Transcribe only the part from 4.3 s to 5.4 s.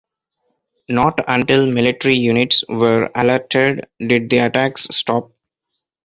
the attacks stop.